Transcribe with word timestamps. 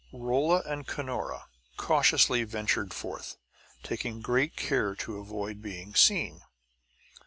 Rolla 0.11 0.63
and 0.65 0.87
Cunora 0.87 1.43
cautiously 1.77 2.43
ventured 2.43 2.91
forth, 2.91 3.37
taking 3.83 4.19
great 4.19 4.55
care 4.55 4.95
to 4.95 5.19
avoid 5.19 5.61
being 5.61 5.93
seen. 5.93 6.41